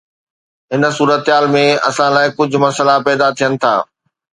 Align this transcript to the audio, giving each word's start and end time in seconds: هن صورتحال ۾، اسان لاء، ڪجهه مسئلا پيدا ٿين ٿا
هن 0.71 0.83
صورتحال 0.97 1.45
۾، 1.59 1.63
اسان 1.89 2.09
لاء، 2.15 2.27
ڪجهه 2.37 2.59
مسئلا 2.67 2.95
پيدا 3.07 3.27
ٿين 3.37 3.51
ٿا 3.61 3.73